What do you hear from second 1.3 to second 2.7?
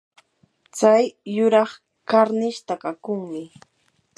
yuraq karnish